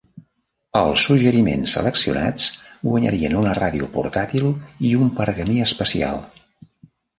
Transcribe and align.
Els 0.77 1.03
suggeriments 1.09 1.75
seleccionats 1.77 2.47
guanyarien 2.87 3.37
una 3.43 3.55
ràdio 3.61 3.91
portàtil 3.99 4.51
i 4.91 4.97
un 5.05 5.15
pergamí 5.23 5.63
especial. 5.71 6.23